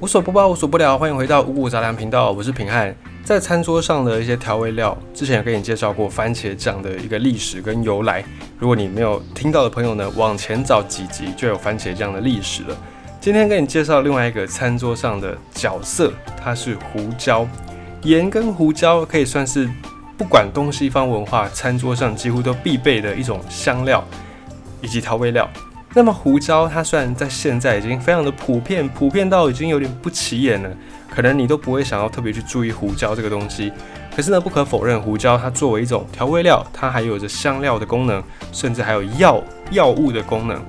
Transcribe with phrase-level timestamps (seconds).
[0.00, 2.94] 无所不包，无所不聊，欢迎回到五谷杂粮频道，我是平汉。
[3.24, 8.24] 在餐桌上的一些调味料，之前有跟你介绍过番茄酱的一个历史跟由来。
[8.60, 12.76] 如果你没有听到的朋友呢，往前找几集就有番茄酱的历史了。
[13.20, 17.44] 今天跟你介绍另外一个餐桌上的角色，它是胡椒。
[18.02, 19.68] 盐跟胡椒可以算是
[20.16, 24.04] 不管东西方文化，餐桌上几乎都必备的一种香料
[24.80, 25.50] 以及调味料。
[25.98, 30.70] 那么胡椒，它虽然在现在已经非常的普遍，普遍到已经有点不起眼了，
[31.10, 33.72] 可能你都不会想要特别去注意胡椒这个东西。
[34.14, 38.22] 可是呢，不可否认，胡椒它作为一种调味料，它还有着香料的功能，
[38.52, 39.42] 甚至还有药
[39.72, 40.64] 药物的功能。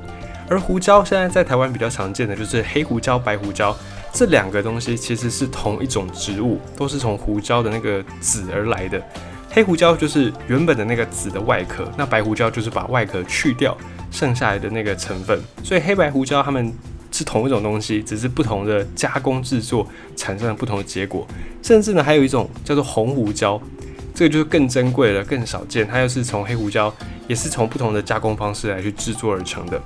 [0.50, 3.78] 而胡椒现在在台湾比较常见的就是黑胡椒、白胡椒
[4.12, 9.00] 这两个东西，其实是同一种植物，都是从胡椒的那个籽而来的。
[9.52, 13.78] 黑胡椒就是原本的那个籽的外壳，那白胡椒就是把外壳去掉。
[14.12, 16.74] 剩下来的那个成分，所以黑白胡椒它们
[17.12, 21.28] 是同一种东西，只是不同的加工制作产生了不同的结果。
[21.62, 23.62] 甚至呢，还有一种叫做红胡椒，
[24.16, 25.88] 这个就是更珍贵了、更少见。
[25.88, 26.92] 它又是从黑胡椒，
[27.28, 29.80] 也是从不同的加工方式来去制作而成的。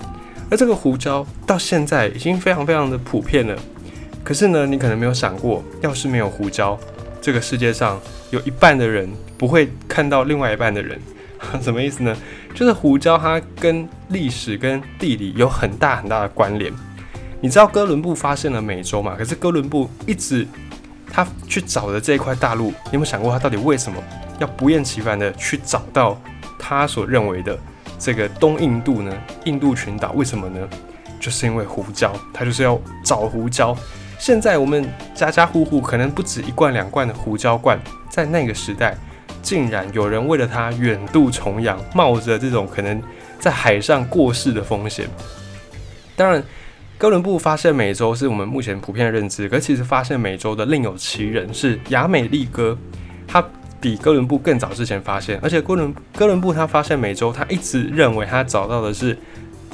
[0.49, 3.53] 而这个胡椒到现在已经非常非常的普遍了。
[4.23, 6.79] 可是呢，你可能没有想过，要是没有胡椒，
[7.23, 7.97] 这个世界上
[8.31, 10.99] 有一半的人不会看到另外一半的人。
[11.63, 12.13] 什么意思呢？
[12.53, 16.71] 就是胡椒它跟历史跟地理有很大很大的关联。
[17.39, 19.15] 你知道哥伦布发现了美洲嘛？
[19.17, 20.45] 可是哥伦布一直
[21.09, 23.97] 他去找的这一块大陆，你有没有想过他到底为什么
[24.39, 26.21] 要不厌其烦的去找到
[26.59, 27.57] 他所认为的
[27.97, 29.17] 这个东印度呢？
[29.45, 30.67] 印度群岛为什么呢？
[31.21, 33.73] 就是因为胡椒，他就是要找胡椒。
[34.23, 37.77] 现在我们家家户户可能不止一罐两罐的胡椒罐，
[38.09, 38.95] 在那个时代。
[39.41, 43.03] 竟然有人为了它远渡重洋，冒着这种可能
[43.37, 45.09] 在海上过世的风险。
[46.15, 46.41] 当然，
[46.97, 52.77] 哥伦布发现美洲是我们目前普遍的认知，可其实发现美洲的另有其人，是亚美利哥。
[53.27, 53.43] 他
[53.81, 59.17] 比哥伦布更早之前发现，而且哥伦哥伦布他发现美洲，他一直认为他找到的是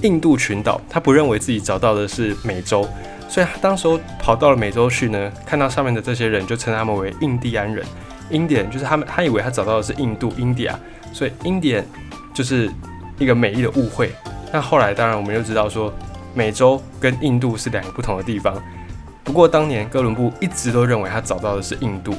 [0.02, 2.90] 印度群岛，他不认为自己找到的是美洲，
[3.29, 7.85] 所以他当时候跑到了美洲去呢，看到上面的这些人，就称他们为印第安人。
[8.31, 10.73] Indian 就是他们，他以为他找到的是印度 India，
[11.13, 11.84] 所以 Indian
[12.34, 12.69] 就是
[13.17, 14.12] 一个美丽的误会。
[14.51, 15.94] 那后来当然我们就知道说，
[16.34, 18.56] 美洲跟印度是两个不同的地方。
[19.23, 22.16] 不过当年哥伦布一直都认为他找到的是印度。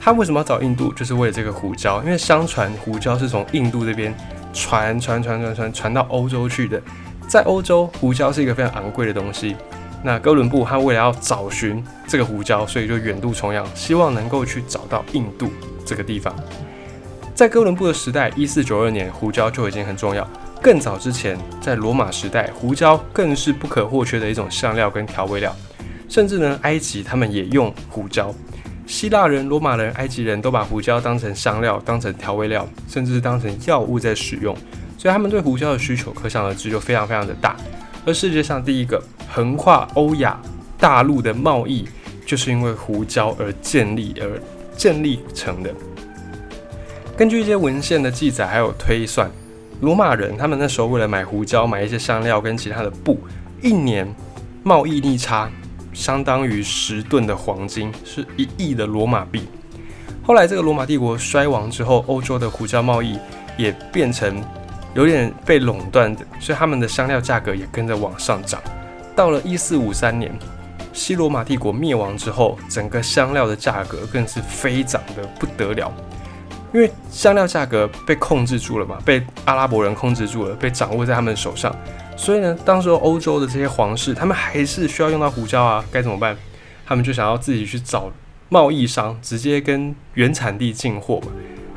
[0.00, 0.92] 他为什么要找印度？
[0.92, 4.14] 就是为了这个胡椒，因为相传胡椒是从印度这边
[4.52, 6.80] 传传传传传传到欧洲去的。
[7.26, 9.56] 在欧洲，胡椒是一个非常昂贵的东西。
[10.06, 15.50] 那哥伦布他为了要找寻这个胡椒，所以就远渡重洋，希望能够去找到印度
[15.86, 16.34] 这个地方。
[17.34, 20.28] 在哥伦布的时代，一四九二年，胡椒就已经很重要。
[20.60, 25.56] 更早之前，在罗马时代，胡椒更是不可或缺的一种香料跟调味料。
[26.06, 28.32] 甚至呢，埃及他们也用胡椒。
[28.86, 34.54] 希腊人、罗马人、埃及人都把胡椒当成香料、当成调味料，甚至是当成药物在使用。
[34.98, 37.56] 所以他们对胡椒的需求可想而知，就非常非常的大。
[38.06, 40.40] 而世界上第一个横跨欧亚
[40.78, 41.88] 大陆的贸易，
[42.26, 44.40] 就是因为胡椒而建立而
[44.76, 45.72] 建立成的。
[47.16, 49.30] 根据一些文献的记载，还有推算，
[49.80, 53.18] 罗马人他们那时候为了买胡椒、买一些香料跟其他的布，
[53.62, 54.06] 一年
[54.62, 55.50] 贸易逆差
[55.92, 59.48] 相当于十吨的黄金，是一亿的罗马币。
[60.22, 63.18] 后来这个罗马帝国衰亡之后，欧洲的胡椒贸易
[63.56, 64.42] 也变成。
[64.94, 68.62] 有点被垄断的，所以他们的香料价格也跟着往上涨。
[69.14, 70.36] 到了一四五三年，
[70.92, 75.92] 西罗马帝国灭亡之后，整个香料的价格更是飞涨的不得了。
[76.72, 81.74] 因为香料价格被控制住了嘛，被阿拉伯人控制住了，被掌握在他们手上。
[82.16, 86.36] 所以呢，当时欧洲的这些皇室，他们还是需要用到胡椒啊，该怎么办？
[86.84, 88.10] 他们就想要自己去找
[88.48, 91.28] 贸易商，直接跟原产地进货嘛。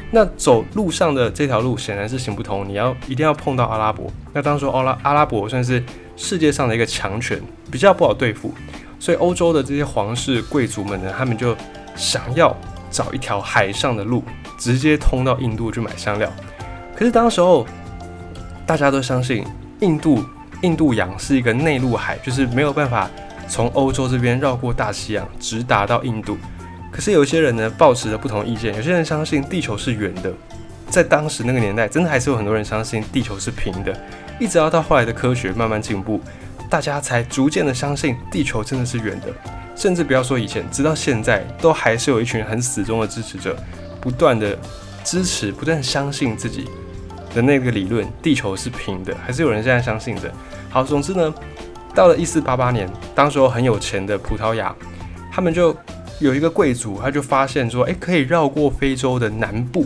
[0.10, 4.12] 那走路上的这条路显然是行不通，你要一定要碰到阿拉伯。
[4.34, 5.84] 那当时阿拉阿拉伯算是
[6.18, 7.40] 世界上的一个强权，
[7.72, 8.52] 比较不好对付，
[9.00, 11.56] 所以欧洲的这些皇室贵族们呢，他们就
[11.96, 12.54] 想要
[12.92, 14.24] 找一条海上的路，
[14.58, 16.30] 直接通到印度去买香料。
[16.96, 17.66] 可是当时候
[18.66, 19.46] 大家都相信
[19.82, 20.26] 印度
[20.64, 23.08] 印度洋是一个内陆海，就是没有办法
[23.48, 26.36] 从欧洲这边绕过大西洋直达到印度。
[26.92, 28.74] 可是有些人呢，抱持着不同意见。
[28.76, 30.34] 有些人相信地球是圆的，
[30.90, 33.96] 在当时那个年代，真的还是有很多人相信地球是平的。
[34.40, 36.22] 一直要到后来的科学慢慢进步，
[36.70, 39.28] 大家才逐渐的相信地球真的是圆的。
[39.76, 43.56] 甚至不要说以前，直到现在，都还是有一群很死忠的支持者，
[44.02, 44.58] 不断的
[45.04, 46.68] 支持，不断相信自己
[47.36, 50.32] 的那个理论，地球是平的，还是有人现在相信的。
[50.70, 51.34] 好，总之呢，
[51.94, 54.76] 到了一四八八年，当时候很有钱的葡萄牙。
[55.32, 55.78] 他们就
[56.20, 59.86] 有一个贵族，他就发现说，诶，可以绕过非洲的南部，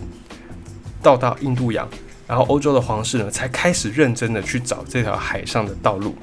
[1.03, 1.86] 到到印度洋，
[2.31, 6.15] 然后欧洲的皇室呢，才开始认真的去找这条海上的道路。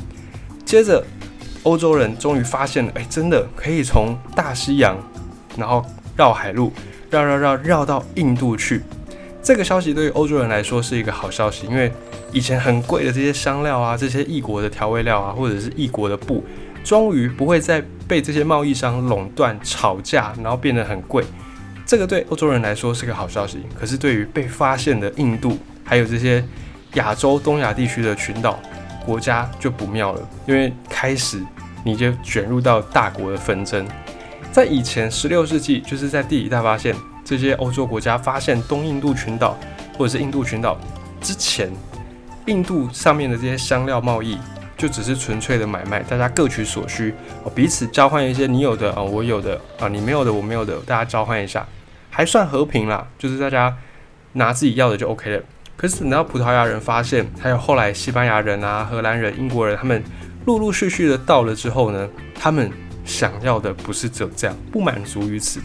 [0.65, 1.05] 接着，
[1.65, 4.97] 欧洲人终于发现了，诶，真的可以从大西洋，
[5.55, 5.85] 然后
[6.17, 6.73] 绕海路，
[7.11, 8.81] 绕绕绕绕到印度去。
[9.43, 11.93] 这个消息对于欧洲人来说是一个好消息，因为
[12.33, 16.43] 以前很贵的这些香料啊，这些异国的调味料啊，或者是异国的布，
[16.83, 21.23] 终于不会再被这些贸易商垄断、吵架，然后变得很贵。
[21.85, 23.59] 这个对欧洲人来说是个好消息。
[23.79, 25.59] 可是对于被发现的印度，
[25.89, 26.45] 还有这些
[26.93, 28.61] 亚洲、东亚地区的群岛
[29.05, 31.43] 国家就不妙了，因为开始
[31.83, 33.87] 你就卷入到大国的纷争。
[34.53, 36.95] 在以前十六世纪，就是在地理大发现。
[37.25, 39.55] 这些欧洲国家发现东印度群岛
[39.99, 40.79] 或者是印度群岛
[41.21, 41.71] 之前，
[42.47, 44.39] 印度上面的这些香料贸易
[44.79, 47.15] 就只是纯粹的买卖，大家各取所需，
[47.45, 51.69] 哦，彼此交换一些你有的啊，我有的啊，你没有的我没有的，大家交换一下，
[52.09, 53.77] 还算和平啦，就是大家
[54.33, 55.43] 拿自己要的就 OK 了。
[55.79, 60.03] 可是等到葡萄牙人发现，还有后来西班牙人啊、荷兰人、英国人，他们
[60.45, 62.69] 陆陆续续的到了之后呢，他们
[63.05, 65.61] 想要的不是只有这样，不满足于此，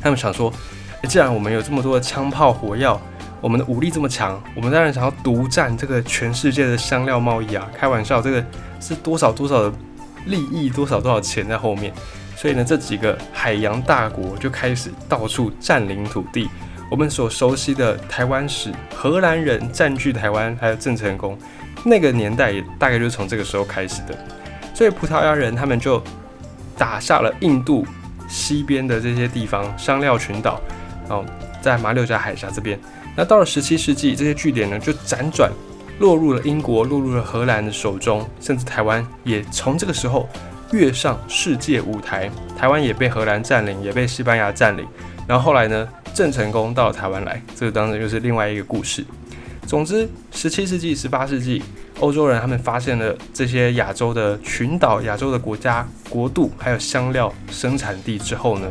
[0.00, 0.52] 他们想说。
[1.04, 3.00] 既然我们有这么多的枪炮火药，
[3.40, 7.70] 我们的武力这么强，我们当然想要独占这个全世界的香料贸易啊！
[7.72, 8.44] 开玩笑，这个
[8.80, 9.72] 是多少多少的
[10.26, 11.92] 利益，多少多少钱在后面。
[12.34, 16.48] 所以呢，这几个海洋大国就开始到处占领土地。
[16.90, 21.38] 我们所熟悉的台湾史，荷兰人占据台湾，还有郑成功
[21.84, 24.18] 那个年代，也大概就是从这个时候开始的。
[24.74, 26.02] 所以葡萄牙人他们就
[26.76, 27.86] 打下了印度
[28.28, 30.60] 西边的这些地方香料群岛。
[31.08, 31.24] 哦，
[31.60, 32.78] 在马六甲海峡这边，
[33.16, 35.50] 那到了十七世纪，这些据点呢就辗转
[35.98, 40.28] 落入了英国，落入了荷兰的手中，甚至台湾也从这个时候
[40.72, 42.30] 跃上世界舞台。
[42.56, 44.86] 台湾也被荷兰占领，也被西班牙占领。
[45.28, 49.04] 然后后来呢，郑成功到了台湾来，这个当然又是另外一个故事。
[49.66, 51.62] 总之，十七世纪、十八世纪，
[52.00, 58.66] 欧洲人他们发现了这些亚洲的群岛、亚洲的国家、国度，还有香料生产地之后呢？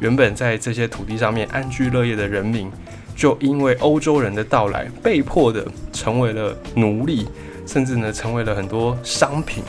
[0.00, 2.70] 原本在这些土地上面安居乐业的人民，
[3.16, 7.26] 就因为欧洲人的到来，被迫的成为了奴隶，
[7.66, 9.64] 甚至呢成为了很多商品。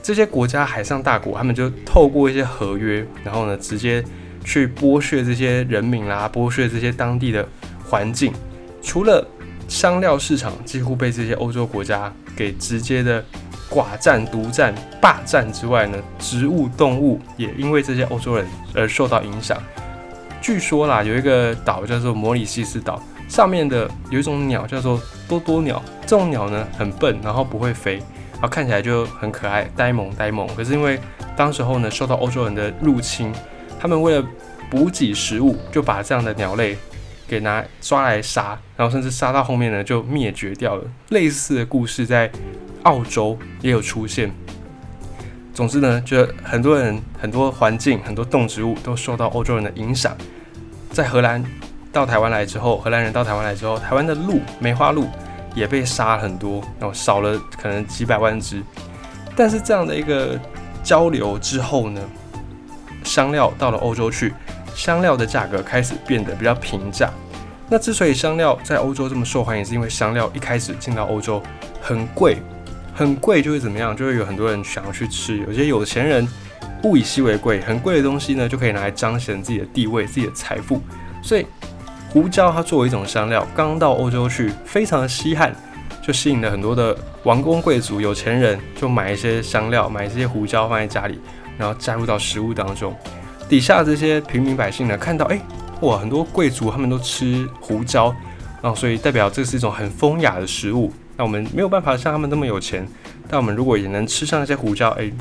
[0.00, 4.04] 这些国家海上大国，他们就透过一些合约，然后呢直接
[4.44, 7.46] 去剥削这些人民啦，剥削这些当地的
[7.88, 8.32] 环境。
[8.82, 9.26] 除了
[9.68, 13.24] 香料市场几乎被这些欧洲国家给直接的。
[13.72, 19.56] 寡占、独占、霸占之外呢，植物、动物也因为这些欧洲人而受到影响。
[20.42, 25.82] 据说啦，有一个岛叫做摩里西斯岛，上面的有一种鸟叫做多多鸟。
[26.02, 27.94] 这种鸟呢很笨，然后不会飞，
[28.34, 30.46] 然后看起来就很可爱，呆萌呆萌。
[30.54, 31.00] 可是因为
[31.34, 33.32] 当时候呢受到欧洲人的入侵，
[33.82, 34.24] 他们为了
[34.70, 36.78] 补给食物，就把这样的鸟类
[37.26, 40.84] 给拿抓来杀，然后甚至杀到后面呢就灭绝掉了。
[41.08, 42.30] 类似的故事在。
[42.84, 44.28] 澳洲也有出现。
[45.54, 50.16] 总之呢，就很多人、很多环境、很多动植物都受到欧洲人的影响。
[50.90, 51.40] 在荷兰
[51.92, 55.06] 到台湾来之后，荷兰人到台湾来之后，台湾的鹿、梅花鹿
[55.54, 58.60] 也被杀很多，然后少了可能几百万只。
[59.36, 60.36] 但是这样的一个
[60.82, 62.00] 交流之后呢，
[63.04, 64.32] 香料到了欧洲去，
[64.74, 67.10] 香料的价格开始变得比较平价。
[67.68, 71.42] 那之所以香料在欧洲这么受欢迎，是因为香料一开始进到欧洲
[71.80, 72.36] 很贵。
[72.94, 73.96] 很贵就会怎么样？
[73.96, 75.38] 就会有很多人想要去吃。
[75.38, 76.28] 有些有钱人
[76.82, 80.78] 物以稀为贵，很贵的东西呢，就可以拿来彰显自己的地位、自己的财富。
[81.22, 81.46] 所以
[82.10, 85.56] 胡椒它作为一种香料，刚到欧洲去非常的稀罕，
[86.02, 91.18] 就吸引了很多的王公贵族、有钱人，就买一些香料，买这些胡椒放在家里，
[91.56, 92.94] 然后加入到食物当中。
[93.48, 95.40] 底下这些平民百姓呢，看到哎
[95.80, 98.14] 哇，很多贵族他们都吃胡椒，
[98.60, 100.92] 然后所以代表这是一种很风雅的食物。
[101.16, 102.86] 那我们没有办法像他们那么有钱，
[103.28, 105.12] 但我们如果也能吃上那些胡椒，诶，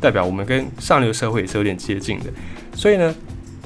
[0.00, 2.26] 代表我们跟上流社会也是有点接近的。
[2.74, 3.14] 所以呢，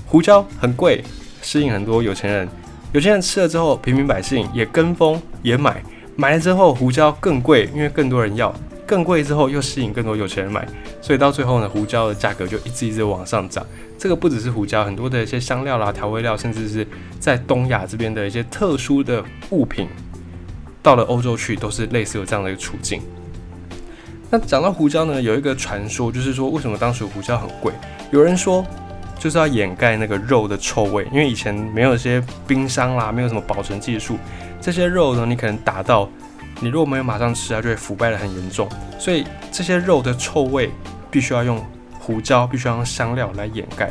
[0.07, 1.03] 胡椒很贵，
[1.41, 2.49] 吸引很多有钱人。
[2.93, 5.83] 有钱人吃了之后，平民百姓也跟风也买，
[6.21, 8.53] 买了之后胡椒更贵，因为更多人要，
[8.85, 10.67] 更贵之后又吸引更多有钱人买，
[11.01, 13.65] 所以到最后呢，胡椒的价格就一直一直往上涨。
[13.97, 16.85] 这个不只是胡椒，很多的一些香料啦、调味料，甚至是
[17.21, 19.87] 在东亚这边的一些特殊的物品。
[20.83, 23.01] 到了欧洲去，都是类似有这样的一个处境。
[24.29, 27.73] 那讲到胡椒呢，有一个传说，就是说为什么当时胡椒很贵？
[28.11, 28.67] 有人说
[29.21, 34.19] 就是要掩盖那个肉的臭味，因为以前没有一些冰箱啦，没有什么保存技术，
[34.61, 36.09] 这些肉呢，你可能打到，
[36.61, 38.69] 你如果没有马上吃，它就会腐败的很严重。
[38.99, 40.71] 所以这些肉的臭味
[41.11, 41.65] 必须要用
[41.99, 43.91] 胡椒必须要用香料来掩盖。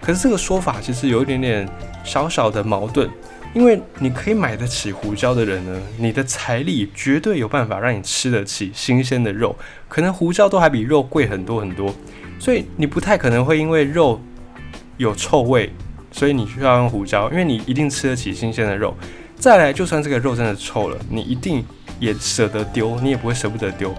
[0.00, 1.68] 可是这个说法其实有一点点
[2.04, 3.08] 小小的矛盾，
[3.54, 9.54] 因为你可以买得起胡椒的人呢，你的财力绝对有办法让你吃得起新鲜的肉，
[9.88, 11.94] 可能胡椒都还比肉贵很多很多，
[12.38, 14.20] 所以你不太可能会因为肉
[14.96, 15.70] 有臭味，
[16.10, 18.96] 所以你需要用胡椒，因为你一定吃得起新鲜的肉。
[19.38, 21.64] 再来，就算这个肉真的臭了，你一定
[22.00, 23.94] 也舍得丢，你也不会舍不得丢。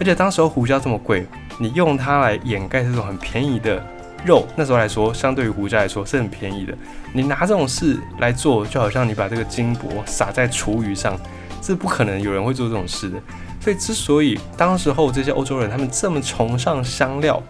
[0.00, 1.26] 而且当时候胡椒这么贵，
[1.58, 3.84] 你用它来掩盖这种很便宜的
[4.24, 6.74] 肉，那时候来说，相对于胡椒来说是很便宜的。
[7.12, 11.20] 你拿这种事来做，就好像你把这个金箔撒在厨余上，
[11.60, 13.20] 是不可能有人会做这种事的。
[13.60, 17.40] 所以，之所以当时候这些欧洲人他们这么崇尚香料，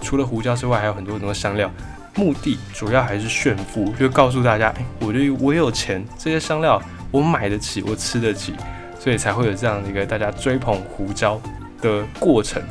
[0.00, 1.70] 除了胡椒之外，还有很多很多香料，
[2.14, 8.54] 目的主要还是炫富，就告诉大家，哎，我就我有钱，这些香料我买得起，我吃得起，
[8.98, 11.40] 所以才会有这样的一个大家追捧胡椒。
[11.82, 12.62] 的过程，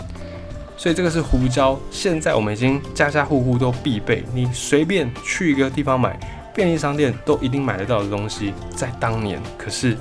[0.78, 1.76] 所以这个是胡椒。
[1.90, 6.16] 现在我们已经家家户户都必备，你随便去一个地方买，
[6.54, 8.54] 便利商店都一定买得到的东西。
[8.76, 9.98] 在当年，可是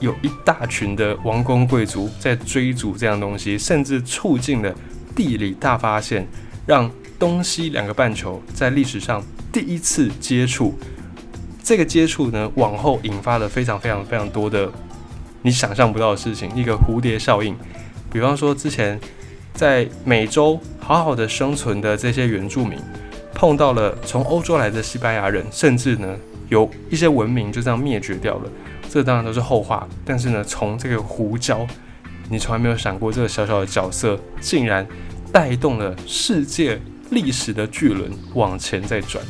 [0.00, 4.74] 有一大群的王公贵族在追逐这样东西，甚至促进了
[5.14, 6.26] 地理大发现，
[6.64, 9.22] 让东西两个半球在历史上
[9.52, 10.78] 第一次接触。
[11.62, 14.70] 这个接触呢，往后引发了非常非常非常多的
[15.42, 17.54] 你想象不到的事情，一个蝴蝶效应。
[18.10, 18.98] 比方说，之前
[19.52, 22.78] 在美洲好好的生存的这些原住民，
[23.34, 26.16] 碰到了从欧洲来的西班牙人，甚至呢
[26.48, 28.50] 有一些文明就这样灭绝掉了。
[28.88, 29.86] 这当然都是后话。
[30.06, 31.66] 但是呢，从这个胡椒，
[32.30, 34.86] 你从来没有想过，这个小小的角色竟然
[35.30, 36.80] 带动了世界
[37.10, 39.24] 历史的巨轮往前在转。